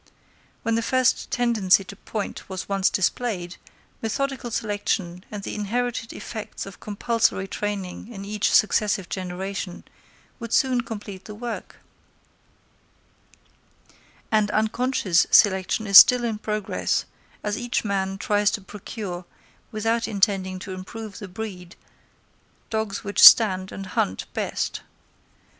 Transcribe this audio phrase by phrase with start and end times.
[0.63, 3.57] When the first tendency to point was once displayed,
[4.01, 9.83] methodical selection and the inherited effects of compulsory training in each successive generation
[10.39, 11.75] would soon complete the work;
[14.31, 17.05] and unconscious selection is still in progress,
[17.43, 19.25] as each man tries to procure,
[19.71, 21.75] without intending to improve the breed,
[22.71, 24.81] dogs which stand and hunt best.